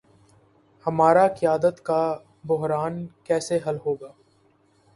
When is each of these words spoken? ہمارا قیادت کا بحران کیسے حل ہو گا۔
ہمارا 0.85 1.27
قیادت 1.39 1.81
کا 1.85 2.01
بحران 2.47 3.05
کیسے 3.23 3.59
حل 3.67 3.77
ہو 3.85 3.93
گا۔ 3.95 4.11